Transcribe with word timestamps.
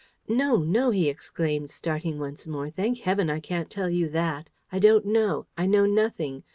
"No, 0.27 0.55
no!" 0.57 0.89
he 0.89 1.09
exclaimed, 1.09 1.69
starting 1.69 2.17
once 2.17 2.47
more. 2.47 2.71
"Thank 2.71 3.01
heaven, 3.01 3.29
I 3.29 3.39
can't 3.39 3.69
tell 3.69 3.91
you 3.91 4.09
that! 4.09 4.49
I 4.71 4.79
don't 4.79 5.05
know. 5.05 5.45
I 5.55 5.67
know 5.67 5.85
nothing. 5.85 6.43